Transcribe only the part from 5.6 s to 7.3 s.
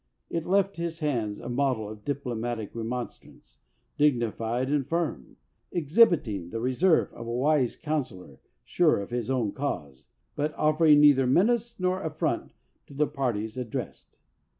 exhibiting the reserve of